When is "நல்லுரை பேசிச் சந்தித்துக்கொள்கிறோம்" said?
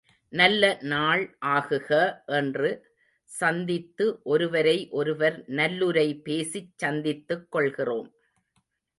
5.49-8.09